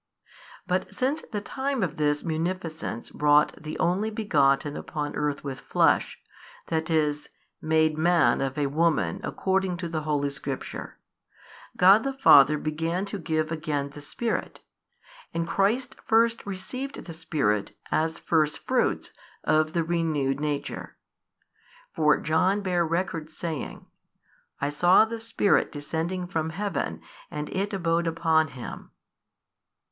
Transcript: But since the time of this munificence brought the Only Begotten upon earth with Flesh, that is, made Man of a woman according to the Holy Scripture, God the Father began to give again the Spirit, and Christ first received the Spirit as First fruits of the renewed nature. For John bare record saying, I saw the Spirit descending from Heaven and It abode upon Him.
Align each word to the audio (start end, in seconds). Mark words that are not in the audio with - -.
But 0.65 0.91
since 0.95 1.21
the 1.21 1.41
time 1.41 1.83
of 1.83 1.97
this 1.97 2.23
munificence 2.23 3.11
brought 3.11 3.53
the 3.61 3.77
Only 3.77 4.09
Begotten 4.09 4.75
upon 4.75 5.15
earth 5.15 5.43
with 5.43 5.59
Flesh, 5.59 6.19
that 6.69 6.89
is, 6.89 7.29
made 7.61 7.99
Man 7.99 8.41
of 8.41 8.57
a 8.57 8.65
woman 8.65 9.21
according 9.23 9.77
to 9.77 9.87
the 9.87 10.01
Holy 10.01 10.31
Scripture, 10.31 10.97
God 11.77 11.99
the 11.99 12.13
Father 12.13 12.57
began 12.57 13.05
to 13.05 13.19
give 13.19 13.51
again 13.51 13.91
the 13.91 14.01
Spirit, 14.01 14.61
and 15.35 15.47
Christ 15.47 15.95
first 16.07 16.47
received 16.47 17.05
the 17.05 17.13
Spirit 17.13 17.77
as 17.91 18.17
First 18.19 18.65
fruits 18.65 19.11
of 19.43 19.73
the 19.73 19.83
renewed 19.83 20.39
nature. 20.39 20.97
For 21.93 22.17
John 22.19 22.61
bare 22.61 22.87
record 22.87 23.29
saying, 23.29 23.85
I 24.59 24.69
saw 24.71 25.05
the 25.05 25.19
Spirit 25.19 25.71
descending 25.71 26.25
from 26.25 26.49
Heaven 26.49 27.01
and 27.29 27.49
It 27.55 27.71
abode 27.71 28.07
upon 28.07 28.47
Him. 28.47 28.89